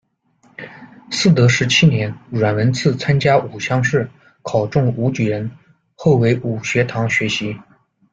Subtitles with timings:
[1.11, 4.09] 嗣德十七年，阮文赐参加武乡试，
[4.41, 5.51] 考中武举人，
[5.93, 7.55] 后为武学堂学习。